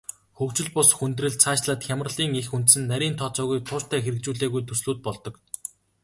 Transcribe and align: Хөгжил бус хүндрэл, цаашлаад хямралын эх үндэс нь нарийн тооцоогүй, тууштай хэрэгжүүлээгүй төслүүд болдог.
Хөгжил 0.37 0.69
бус 0.75 0.89
хүндрэл, 0.97 1.35
цаашлаад 1.43 1.81
хямралын 1.87 2.31
эх 2.39 2.47
үндэс 2.55 2.75
нь 2.79 2.89
нарийн 2.91 3.15
тооцоогүй, 3.17 3.59
тууштай 3.69 3.99
хэрэгжүүлээгүй 4.03 4.61
төслүүд 4.65 4.99
болдог. 5.05 5.35